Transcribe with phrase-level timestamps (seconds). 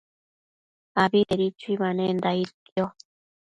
[1.03, 2.85] Abitedi chuibanenda aidquio